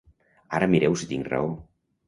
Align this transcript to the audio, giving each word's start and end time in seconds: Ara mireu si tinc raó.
Ara 0.59 0.69
mireu 0.71 0.97
si 1.03 1.11
tinc 1.13 1.31
raó. 1.37 1.55